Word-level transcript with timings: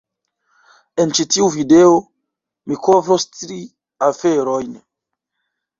En 1.03 1.13
ĉi 1.17 1.25
tiu 1.35 1.49
video, 1.57 1.93
mi 2.71 2.81
kovros 2.89 3.29
tri 3.37 3.61
aferojn 4.11 4.75